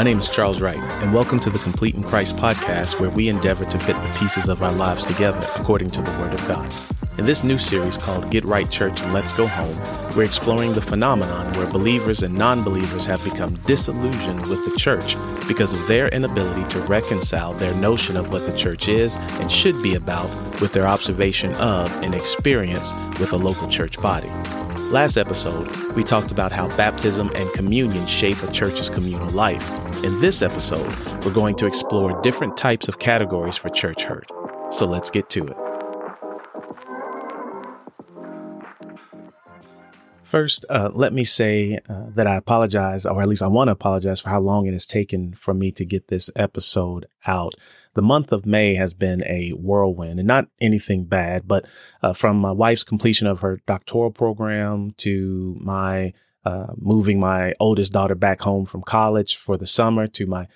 [0.00, 3.28] My name is Charles Wright, and welcome to the Complete in Christ podcast, where we
[3.28, 6.72] endeavor to fit the pieces of our lives together according to the Word of God.
[7.18, 9.78] In this new series called Get Right Church and Let's Go Home,
[10.16, 15.16] we're exploring the phenomenon where believers and non believers have become disillusioned with the church
[15.46, 19.82] because of their inability to reconcile their notion of what the church is and should
[19.82, 20.30] be about
[20.62, 24.30] with their observation of and experience with a local church body.
[24.90, 29.64] Last episode, we talked about how baptism and communion shape a church's communal life.
[30.02, 30.92] In this episode,
[31.24, 34.28] we're going to explore different types of categories for church hurt.
[34.70, 35.56] So let's get to it.
[40.24, 43.72] First, uh, let me say uh, that I apologize, or at least I want to
[43.72, 47.54] apologize for how long it has taken for me to get this episode out
[47.94, 51.66] the month of May has been a whirlwind and not anything bad, but
[52.02, 56.12] uh, from my wife's completion of her doctoral program to my
[56.44, 60.46] uh, moving my oldest daughter back home from college for the summer to my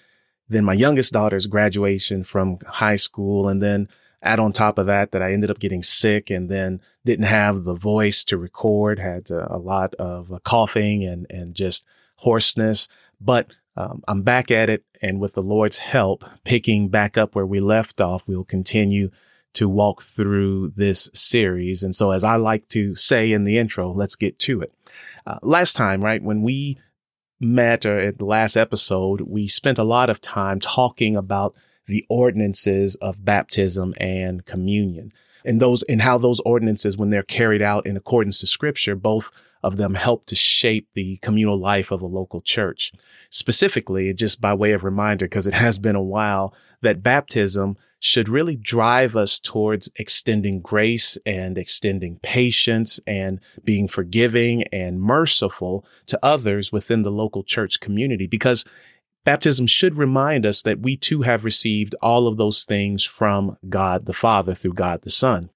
[0.49, 3.89] then my youngest daughter's graduation from high school and then
[4.23, 7.65] add on top of that that I ended up getting sick and then didn't have
[7.65, 12.89] the voice to record, had uh, a lot of uh, coughing and and just hoarseness,
[13.21, 14.85] but um, I'm back at it.
[15.03, 19.11] And with the Lord's help, picking back up where we left off, we'll continue
[19.55, 21.83] to walk through this series.
[21.83, 24.73] And so, as I like to say in the intro, let's get to it.
[25.27, 26.79] Uh, last time, right, when we
[27.41, 31.55] met or at the last episode, we spent a lot of time talking about
[31.87, 35.13] the ordinances of baptism and communion
[35.45, 39.31] and those and how those ordinances, when they're carried out in accordance to scripture, both
[39.65, 42.93] of them help to shape the communal life of a local church.
[43.31, 48.29] Specifically, just by way of reminder, because it has been a while, that baptism should
[48.29, 56.19] really drive us towards extending grace and extending patience and being forgiving and merciful to
[56.23, 58.67] others within the local church community because
[59.25, 64.05] baptism should remind us that we too have received all of those things from God
[64.05, 65.49] the Father through God the Son.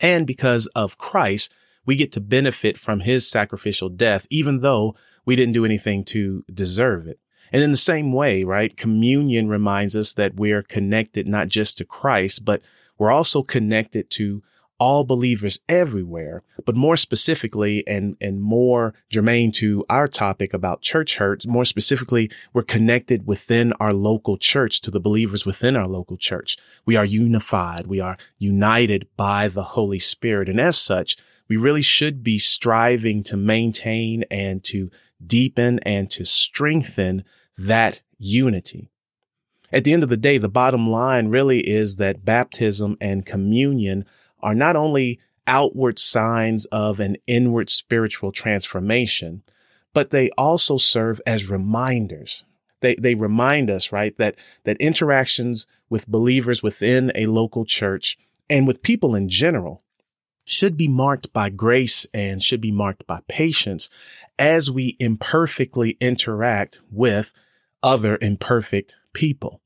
[0.00, 1.52] And because of Christ,
[1.90, 6.44] we get to benefit from his sacrificial death, even though we didn't do anything to
[6.54, 7.18] deserve it.
[7.52, 11.84] And in the same way, right, communion reminds us that we're connected not just to
[11.84, 12.62] Christ, but
[12.96, 14.40] we're also connected to
[14.78, 21.16] all believers everywhere, but more specifically and, and more germane to our topic about church
[21.16, 26.16] hurt, more specifically, we're connected within our local church to the believers within our local
[26.16, 26.56] church.
[26.86, 27.88] We are unified.
[27.88, 30.48] We are united by the Holy Spirit.
[30.48, 31.16] And as such,
[31.50, 34.88] we really should be striving to maintain and to
[35.26, 37.24] deepen and to strengthen
[37.58, 38.88] that unity.
[39.72, 44.04] At the end of the day, the bottom line really is that baptism and communion
[44.38, 45.18] are not only
[45.48, 49.42] outward signs of an inward spiritual transformation,
[49.92, 52.44] but they also serve as reminders.
[52.78, 58.16] They, they remind us, right, that, that interactions with believers within a local church
[58.48, 59.82] and with people in general
[60.50, 63.88] should be marked by grace and should be marked by patience
[64.36, 67.32] as we imperfectly interact with
[67.84, 69.60] other imperfect people.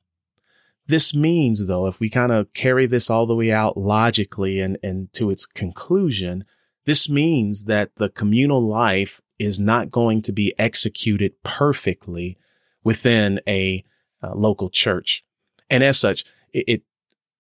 [0.87, 4.77] This means though, if we kind of carry this all the way out logically and,
[4.83, 6.45] and to its conclusion,
[6.85, 12.37] this means that the communal life is not going to be executed perfectly
[12.83, 13.83] within a
[14.23, 15.25] uh, local church.
[15.71, 16.83] And as such, it, it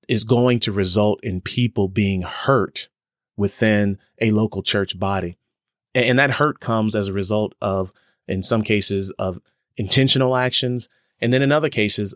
[0.09, 2.88] is going to result in people being hurt
[3.37, 5.37] within a local church body.
[5.95, 7.93] And that hurt comes as a result of,
[8.27, 9.41] in some cases, of
[9.77, 10.89] intentional actions.
[11.21, 12.15] And then in other cases,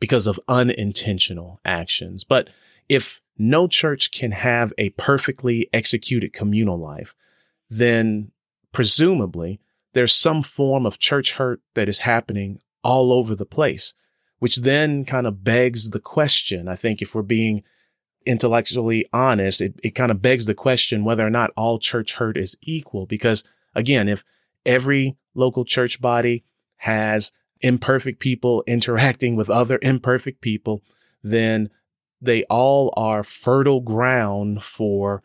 [0.00, 2.24] because of unintentional actions.
[2.24, 2.48] But
[2.88, 7.14] if no church can have a perfectly executed communal life,
[7.68, 8.32] then
[8.72, 9.60] presumably
[9.92, 13.94] there's some form of church hurt that is happening all over the place,
[14.38, 16.66] which then kind of begs the question.
[16.66, 17.62] I think if we're being
[18.26, 22.36] intellectually honest, it, it kind of begs the question whether or not all church hurt
[22.36, 23.06] is equal.
[23.06, 23.44] Because
[23.74, 24.24] again, if
[24.64, 26.44] every local church body
[26.78, 30.82] has imperfect people interacting with other imperfect people,
[31.22, 31.70] then
[32.20, 35.22] they all are fertile ground for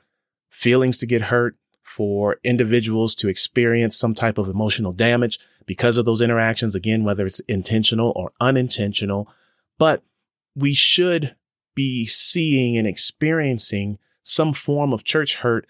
[0.49, 6.05] feelings to get hurt, for individuals to experience some type of emotional damage because of
[6.05, 6.73] those interactions.
[6.73, 9.29] Again, whether it's intentional or unintentional,
[9.77, 10.03] but
[10.55, 11.35] we should
[11.75, 15.69] be seeing and experiencing some form of church hurt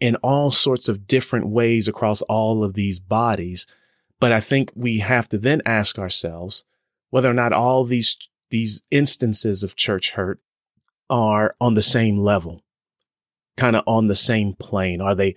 [0.00, 3.66] in all sorts of different ways across all of these bodies.
[4.18, 6.64] But I think we have to then ask ourselves
[7.10, 8.16] whether or not all these,
[8.50, 10.40] these instances of church hurt
[11.08, 12.64] are on the same level,
[13.56, 15.00] kind of on the same plane.
[15.00, 15.36] Are they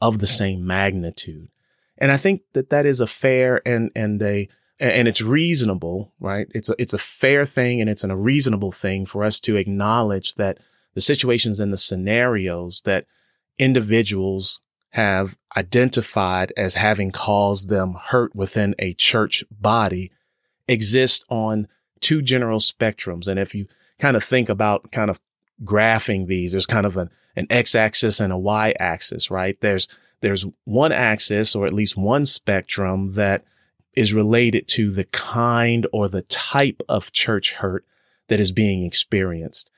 [0.00, 1.48] of the same magnitude?
[1.96, 4.48] And I think that that is a fair and, and a,
[4.80, 6.48] and it's reasonable, right?
[6.54, 9.56] It's a, it's a fair thing and it's an, a reasonable thing for us to
[9.56, 10.58] acknowledge that
[10.94, 13.06] the situations and the scenarios that
[13.58, 14.60] individuals
[14.90, 20.10] have identified as having caused them hurt within a church body
[20.68, 21.68] exist on
[22.00, 23.28] two general spectrums.
[23.28, 23.66] And if you
[23.98, 25.20] kind of think about kind of
[25.64, 29.60] graphing these, there's kind of an, an x axis and a y axis, right?
[29.60, 29.88] There's,
[30.20, 33.44] there's one axis or at least one spectrum that
[33.96, 37.84] is related to the kind or the type of church hurt
[38.28, 39.70] that is being experienced.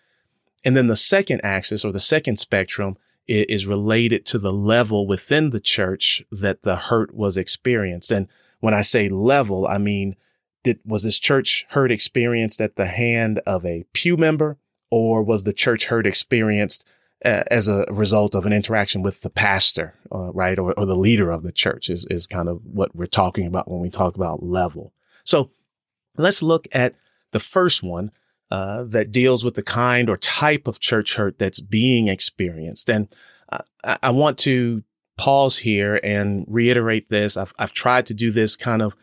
[0.65, 2.97] And then the second axis or the second spectrum
[3.29, 8.11] is related to the level within the church that the hurt was experienced.
[8.11, 8.29] And
[8.61, 10.17] when I say level, I mean,
[10.63, 14.59] did, was this church hurt experienced at the hand of a pew member
[14.91, 16.87] or was the church hurt experienced
[17.23, 21.31] as a result of an interaction with the pastor, uh, right, or, or, the leader
[21.31, 24.43] of the church is is kind of what we're talking about when we talk about
[24.43, 24.93] level.
[25.25, 25.51] So
[26.17, 26.95] let's look at
[27.33, 28.13] the first one
[28.51, 33.09] uh, that deals with the kind or type of church hurt that's being experienced, and
[33.51, 34.83] uh, I, I want to
[35.17, 37.37] pause here and reiterate this.
[37.37, 38.95] I've I've tried to do this kind of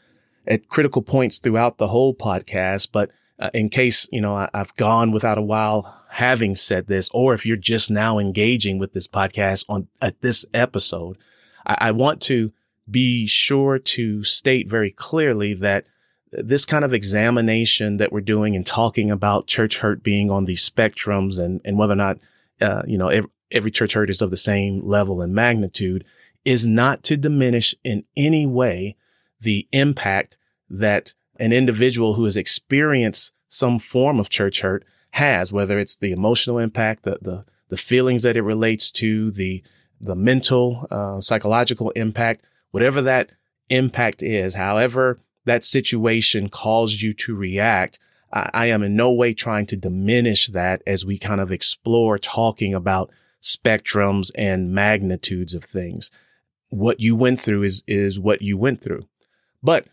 [0.46, 3.10] at critical points throughout the whole podcast, but
[3.44, 7.34] uh, in case you know I, have gone without a while having said this, or
[7.34, 11.18] if you're just now engaging with this podcast on at this episode,
[11.66, 12.54] I, I want to
[12.90, 15.86] be sure to state very clearly that
[16.32, 20.68] this kind of examination that we're doing and talking about church hurt being on these
[20.68, 22.18] spectrums and, and whether or not,
[22.60, 26.04] uh, you know, every, every church hurt is of the same level and magnitude
[26.44, 28.96] is not to diminish in any way
[29.40, 30.38] the impact
[30.70, 31.14] that
[31.44, 36.58] an individual who has experienced some form of church hurt has, whether it's the emotional
[36.58, 39.62] impact, the, the, the feelings that it relates to, the,
[40.00, 43.30] the mental, uh, psychological impact, whatever that
[43.70, 48.00] impact is, however that situation caused you to react,
[48.32, 52.18] I, I am in no way trying to diminish that as we kind of explore
[52.18, 53.12] talking about
[53.42, 56.10] spectrums and magnitudes of things.
[56.70, 59.08] What you went through is, is what you went through.
[59.62, 59.88] But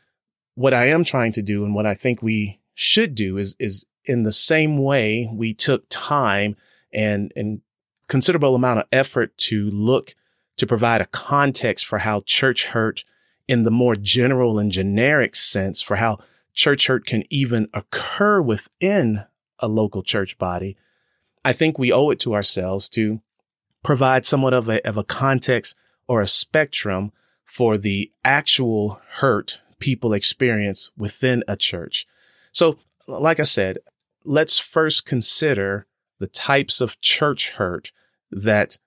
[0.54, 3.86] what I am trying to do and what I think we should do is, is
[4.04, 6.56] in the same way we took time
[6.92, 7.60] and, and
[8.08, 10.14] considerable amount of effort to look
[10.56, 13.04] to provide a context for how church hurt
[13.48, 16.18] in the more general and generic sense for how
[16.52, 19.24] church hurt can even occur within
[19.58, 20.76] a local church body.
[21.44, 23.20] I think we owe it to ourselves to
[23.82, 25.76] provide somewhat of a, of a context
[26.06, 27.12] or a spectrum
[27.44, 32.06] for the actual hurt people experience within a church.
[32.52, 32.78] So
[33.08, 33.78] like I said,
[34.24, 35.86] let's first consider
[36.18, 37.92] the types of church hurt
[38.30, 38.78] that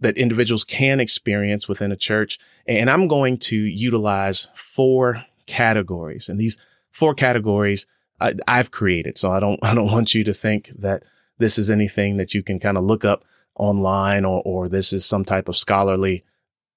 [0.00, 2.38] that individuals can experience within a church.
[2.66, 6.28] And I'm going to utilize four categories.
[6.28, 6.56] And these
[6.92, 7.86] four categories
[8.20, 9.18] I, have created.
[9.18, 11.02] So I don't, I don't want you to think that
[11.38, 13.24] this is anything that you can kind of look up
[13.54, 16.24] online or, or this is some type of scholarly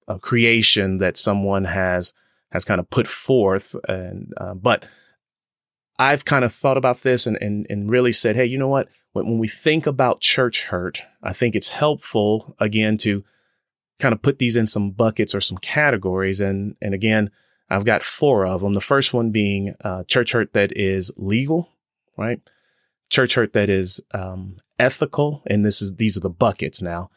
[0.08, 2.12] uh, creation that someone has,
[2.52, 3.74] has kind of put forth.
[3.88, 4.84] And, uh, but
[5.98, 8.88] I've kind of thought about this and, and, and really said, Hey, you know what?
[9.12, 13.24] When, when we think about church hurt, I think it's helpful again to
[13.98, 16.40] kind of put these in some buckets or some categories.
[16.40, 17.30] And, and again,
[17.70, 18.74] I've got four of them.
[18.74, 21.70] The first one being, uh, church hurt that is legal,
[22.16, 22.40] right?
[23.08, 25.42] Church hurt that is, um, ethical.
[25.46, 27.10] And this is, these are the buckets now.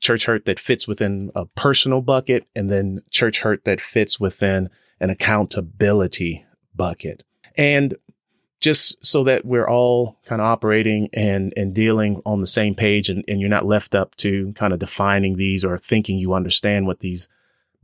[0.00, 4.70] Church hurt that fits within a personal bucket and then church hurt that fits within
[5.00, 7.24] an accountability bucket.
[7.56, 7.96] And
[8.60, 13.08] just so that we're all kind of operating and, and dealing on the same page
[13.08, 16.86] and, and you're not left up to kind of defining these or thinking you understand
[16.86, 17.28] what these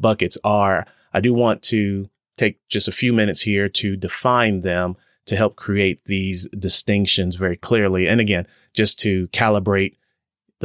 [0.00, 0.86] buckets are.
[1.12, 5.56] I do want to take just a few minutes here to define them to help
[5.56, 8.08] create these distinctions very clearly.
[8.08, 9.94] And again, just to calibrate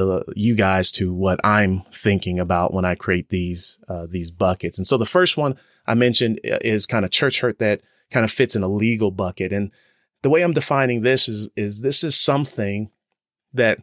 [0.06, 4.78] the, you guys to what I'm thinking about when I create these, uh, these buckets.
[4.78, 8.24] And so the first one I mentioned uh, is kind of church hurt that kind
[8.24, 9.52] of fits in a legal bucket.
[9.52, 9.72] And
[10.22, 12.90] the way I'm defining this is, is this is something
[13.54, 13.80] that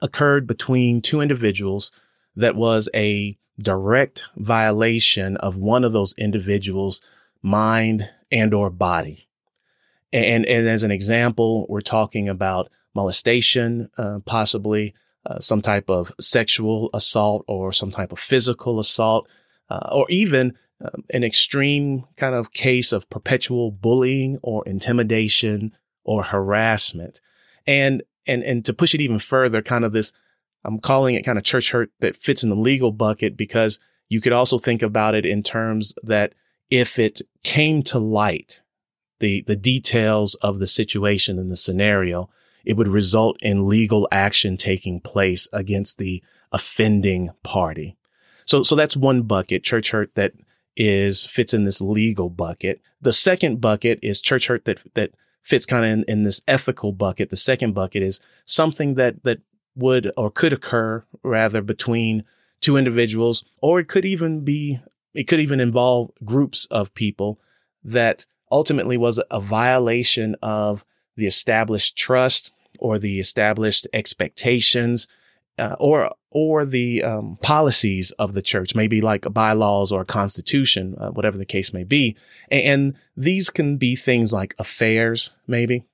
[0.00, 1.90] occurred between two individuals
[2.34, 7.00] that was a direct violation of one of those individuals'
[7.42, 9.28] mind and or body.
[10.12, 14.94] And, and as an example, we're talking about molestation, uh, possibly
[15.26, 19.28] uh, some type of sexual assault or some type of physical assault,
[19.68, 26.22] uh, or even um, an extreme kind of case of perpetual bullying or intimidation or
[26.22, 27.20] harassment.
[27.66, 30.12] And, and, and to push it even further, kind of this,
[30.64, 34.20] I'm calling it kind of church hurt that fits in the legal bucket because you
[34.20, 36.34] could also think about it in terms that
[36.70, 38.60] if it came to light,
[39.18, 42.28] the, the details of the situation and the scenario,
[42.66, 47.96] it would result in legal action taking place against the offending party.
[48.44, 50.32] So, so that's one bucket, church hurt that
[50.76, 52.80] is fits in this legal bucket.
[53.00, 56.92] The second bucket is church hurt that, that fits kind of in, in this ethical
[56.92, 57.30] bucket.
[57.30, 59.40] The second bucket is something that, that
[59.74, 62.24] would or could occur rather between
[62.60, 64.80] two individuals, or it could even be,
[65.14, 67.38] it could even involve groups of people
[67.84, 70.84] that ultimately was a violation of
[71.16, 75.06] the established trust or the established expectations
[75.58, 80.94] uh, or or the um, policies of the church, maybe like bylaws or a constitution,
[81.00, 82.14] uh, whatever the case may be.
[82.50, 85.84] And, and these can be things like affairs, maybe.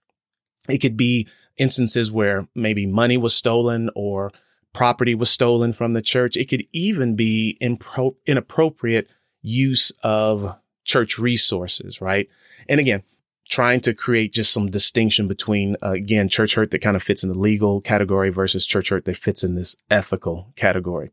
[0.69, 4.33] It could be instances where maybe money was stolen or
[4.73, 6.37] property was stolen from the church.
[6.37, 9.09] It could even be impro- inappropriate
[9.43, 12.29] use of church resources, right?
[12.69, 13.03] And again,
[13.49, 17.23] trying to create just some distinction between, uh, again, church hurt that kind of fits
[17.23, 21.11] in the legal category versus church hurt that fits in this ethical category.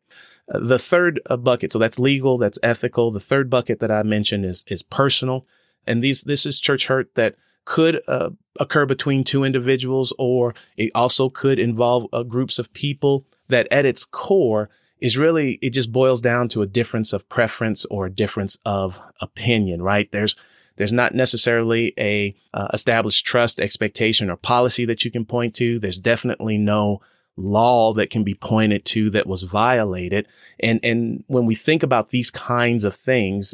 [0.53, 3.12] Uh, the third uh, bucket, so that's legal, that's ethical.
[3.12, 5.45] The third bucket that I mentioned is, is personal.
[5.86, 10.91] And these, this is church hurt that could uh, occur between two individuals, or it
[10.95, 14.69] also could involve uh, groups of people that at its core
[15.00, 19.01] is really, it just boils down to a difference of preference or a difference of
[19.21, 20.12] opinion, right?
[20.12, 20.36] There's,
[20.79, 25.77] there's not necessarily a uh, established trust expectation or policy that you can point to.
[25.77, 27.01] There's definitely no
[27.36, 30.25] law that can be pointed to that was violated.
[30.57, 33.53] And, and when we think about these kinds of things,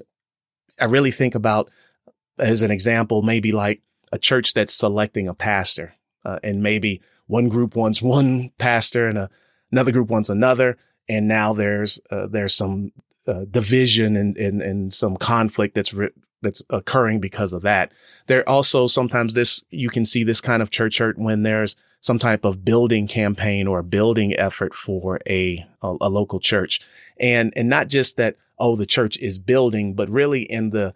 [0.79, 1.71] I really think about
[2.37, 7.49] as an example, maybe like a church that's selecting a pastor, uh, and maybe one
[7.49, 9.29] group wants one pastor and a,
[9.71, 10.77] another group wants another.
[11.09, 12.91] And now there's, uh, there's some
[13.27, 15.91] uh, division and, and, and some conflict that's
[16.45, 17.91] that's occurring because of that.
[18.27, 22.19] There also sometimes this, you can see this kind of church hurt when there's some
[22.19, 26.79] type of building campaign or building effort for a, a, a local church.
[27.19, 30.93] And, and not just that, oh, the church is building, but really in the,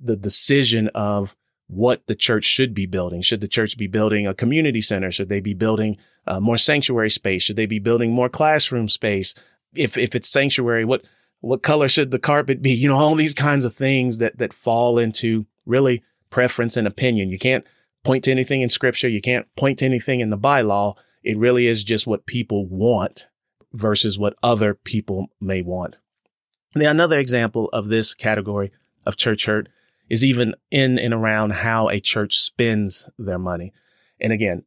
[0.00, 1.34] the decision of
[1.68, 3.22] what the church should be building.
[3.22, 5.10] Should the church be building a community center?
[5.10, 7.42] Should they be building uh, more sanctuary space?
[7.42, 9.34] Should they be building more classroom space?
[9.74, 11.04] If, if it's sanctuary, what,
[11.40, 12.70] what color should the carpet be?
[12.70, 17.30] You know, all these kinds of things that, that fall into really preference and opinion.
[17.30, 17.64] You can't
[18.04, 19.08] point to anything in scripture.
[19.08, 20.94] You can't point to anything in the bylaw.
[21.22, 23.28] It really is just what people want
[23.72, 25.98] versus what other people may want.
[26.74, 28.72] Now, another example of this category
[29.04, 29.68] of church hurt
[30.08, 33.72] is even in and around how a church spends their money.
[34.20, 34.64] And again,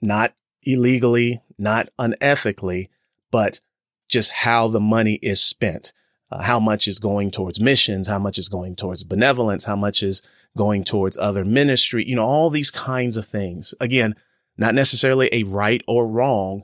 [0.00, 2.88] not illegally, not unethically,
[3.30, 3.60] but
[4.08, 5.92] just how the money is spent.
[6.30, 8.08] Uh, how much is going towards missions?
[8.08, 9.64] How much is going towards benevolence?
[9.64, 10.22] How much is
[10.56, 12.04] going towards other ministry?
[12.06, 13.74] You know, all these kinds of things.
[13.80, 14.16] Again,
[14.56, 16.62] not necessarily a right or wrong,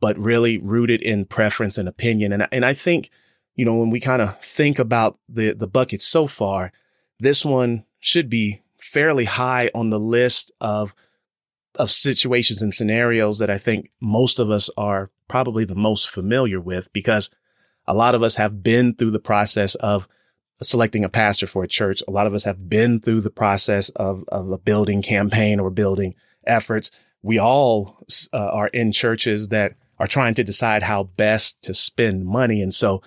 [0.00, 2.32] but really rooted in preference and opinion.
[2.32, 3.10] And, and I think,
[3.54, 6.72] you know, when we kind of think about the, the bucket so far,
[7.18, 10.94] this one should be fairly high on the list of
[11.78, 16.60] of situations and scenarios that I think most of us are probably the most familiar
[16.60, 17.30] with because
[17.86, 20.08] a lot of us have been through the process of
[20.60, 22.02] selecting a pastor for a church.
[22.06, 25.70] A lot of us have been through the process of, of a building campaign or
[25.70, 26.90] building efforts.
[27.22, 32.26] We all uh, are in churches that are trying to decide how best to spend
[32.26, 32.60] money.
[32.60, 33.02] And so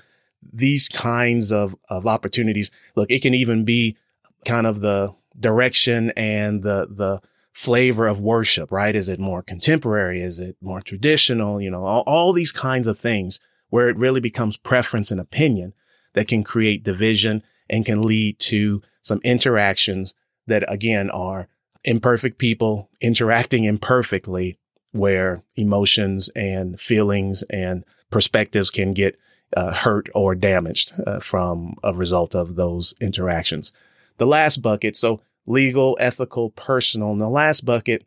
[0.54, 3.98] these kinds of, of opportunities, look, it can even be
[4.46, 8.96] kind of the direction and the, the flavor of worship, right?
[8.96, 10.22] Is it more contemporary?
[10.22, 11.62] Is it more traditional?
[11.62, 13.39] You know, all, all these kinds of things
[13.70, 15.74] where it really becomes preference and opinion
[16.13, 20.13] that can create division and can lead to some interactions
[20.48, 21.48] that again are
[21.84, 24.58] imperfect people interacting imperfectly
[24.91, 29.17] where emotions and feelings and perspectives can get
[29.55, 33.72] uh, hurt or damaged uh, from a result of those interactions.
[34.17, 37.12] The last bucket, so legal, ethical, personal.
[37.12, 38.05] And the last bucket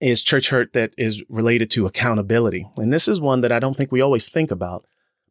[0.00, 2.68] is church hurt that is related to accountability.
[2.76, 4.84] And this is one that I don't think we always think about,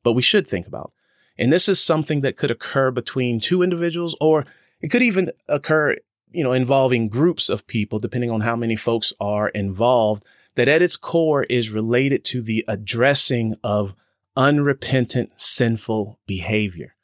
[0.03, 0.91] but we should think about.
[1.37, 4.45] And this is something that could occur between two individuals or
[4.81, 5.97] it could even occur,
[6.31, 10.81] you know, involving groups of people, depending on how many folks are involved, that at
[10.81, 13.95] its core is related to the addressing of
[14.35, 16.95] unrepentant sinful behavior.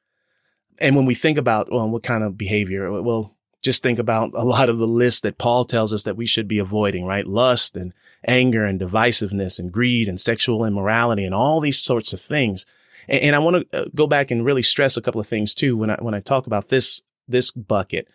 [0.80, 3.02] And when we think about, well, what kind of behavior?
[3.02, 6.26] Well, just think about a lot of the lists that Paul tells us that we
[6.26, 7.28] should be avoiding, right?
[7.28, 7.94] Lust and
[8.26, 12.66] anger and divisiveness and greed and sexual immorality and all these sorts of things.
[13.08, 15.54] And, and I want to uh, go back and really stress a couple of things
[15.54, 18.08] too when I, when I talk about this, this bucket.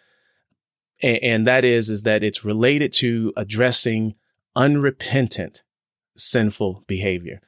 [1.02, 4.14] And, and that is, is that it's related to addressing
[4.56, 5.62] unrepentant
[6.16, 7.40] sinful behavior,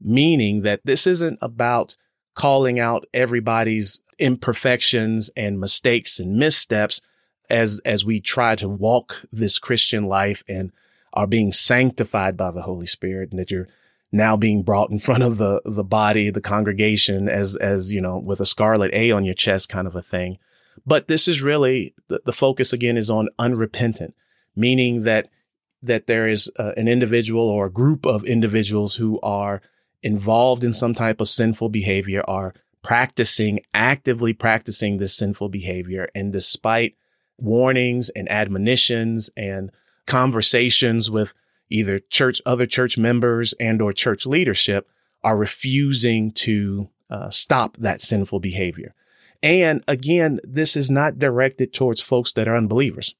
[0.00, 1.96] meaning that this isn't about
[2.34, 7.00] calling out everybody's imperfections and mistakes and missteps
[7.50, 10.72] as, as we try to walk this Christian life and
[11.12, 13.68] are being sanctified by the Holy Spirit and that you're
[14.10, 18.18] now being brought in front of the, the body, the congregation as, as, you know,
[18.18, 20.38] with a scarlet A on your chest kind of a thing.
[20.86, 24.14] But this is really the, the focus again is on unrepentant,
[24.54, 25.28] meaning that,
[25.82, 29.60] that there is uh, an individual or a group of individuals who are
[30.02, 36.08] involved in some type of sinful behavior, are practicing, actively practicing this sinful behavior.
[36.14, 36.96] And despite
[37.38, 39.70] warnings and admonitions and
[40.06, 41.34] conversations with
[41.70, 44.88] either church, other church members and or church leadership
[45.22, 48.94] are refusing to uh, stop that sinful behavior.
[49.42, 53.14] And again, this is not directed towards folks that are unbelievers.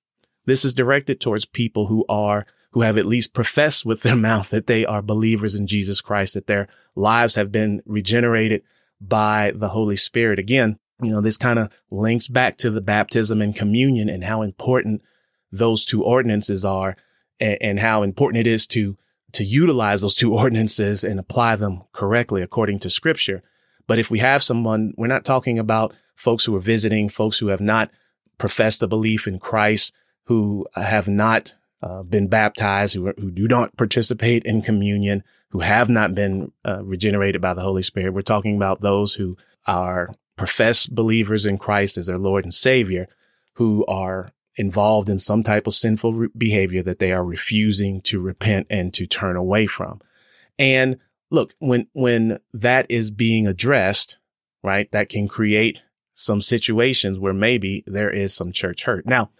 [0.47, 4.51] This is directed towards people who are, who have at least professed with their mouth
[4.51, 8.63] that they are believers in Jesus Christ, that their lives have been regenerated
[9.01, 10.39] by the Holy Spirit.
[10.39, 14.43] Again, you know, this kind of links back to the baptism and communion and how
[14.43, 15.03] important
[15.51, 16.97] those two ordinances are
[17.41, 18.97] and, and how important it is to
[19.33, 23.43] to utilize those two ordinances and apply them correctly according to scripture.
[23.87, 27.49] But if we have someone, we're not talking about folks who are visiting, folks who
[27.49, 27.91] have not
[28.39, 29.93] professed a belief in Christ,
[30.25, 35.91] who have not uh, been baptized, who, who do not participate in communion, who have
[35.91, 38.15] not been uh, regenerated by the Holy Spirit.
[38.15, 39.37] We're talking about those who
[39.67, 43.09] are professed believers in Christ as their Lord and Savior,
[43.55, 48.21] who are involved in some type of sinful re- behavior that they are refusing to
[48.21, 50.01] repent and to turn away from.
[50.59, 50.99] And
[51.31, 54.19] look, when, when that is being addressed,
[54.63, 55.81] right, that can create
[56.15, 59.07] some situations where maybe there is some church hurt.
[59.07, 59.31] Now,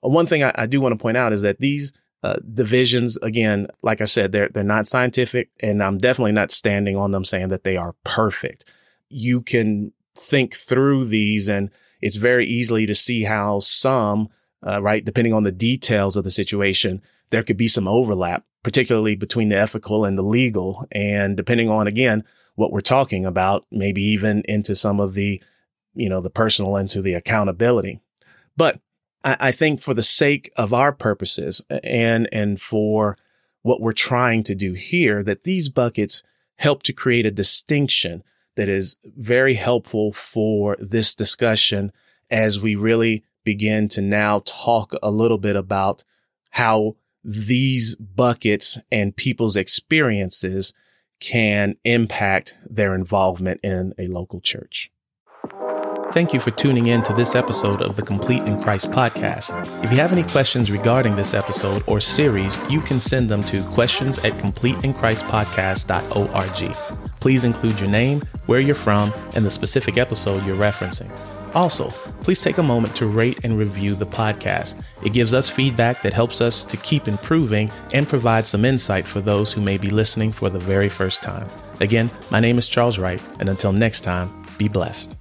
[0.00, 3.66] one thing I, I do want to point out is that these uh, divisions, again,
[3.82, 7.48] like I said, they're, they're not scientific and I'm definitely not standing on them saying
[7.48, 8.64] that they are perfect.
[9.08, 14.28] You can think through these and it's very easily to see how some
[14.66, 15.04] uh, right?
[15.04, 19.58] Depending on the details of the situation, there could be some overlap, particularly between the
[19.58, 20.86] ethical and the legal.
[20.90, 22.24] And depending on, again,
[22.54, 25.42] what we're talking about, maybe even into some of the,
[25.94, 28.00] you know, the personal into the accountability.
[28.56, 28.80] But
[29.22, 33.18] I, I think for the sake of our purposes and, and for
[33.62, 36.22] what we're trying to do here, that these buckets
[36.56, 38.22] help to create a distinction
[38.56, 41.92] that is very helpful for this discussion
[42.30, 46.04] as we really begin to now talk a little bit about
[46.50, 50.72] how these buckets and people's experiences
[51.20, 54.90] can impact their involvement in a local church.
[56.12, 59.50] Thank you for tuning in to this episode of the Complete in Christ podcast.
[59.84, 63.64] If you have any questions regarding this episode or series, you can send them to
[63.70, 67.08] questions at completeinchristpodcast.org.
[67.18, 71.10] Please include your name, where you're from, and the specific episode you're referencing.
[71.54, 71.88] Also,
[72.22, 74.74] please take a moment to rate and review the podcast.
[75.04, 79.20] It gives us feedback that helps us to keep improving and provide some insight for
[79.20, 81.46] those who may be listening for the very first time.
[81.80, 85.16] Again, my name is Charles Wright, and until next time, be blessed.